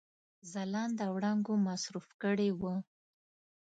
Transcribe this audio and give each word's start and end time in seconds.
ځلانده 0.51 1.05
وړانګو 1.13 1.53
مصروف 1.67 2.07
کړي 2.21 2.49
وه. 2.59 2.73